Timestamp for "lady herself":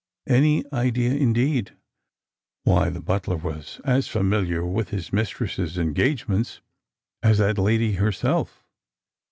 7.59-8.63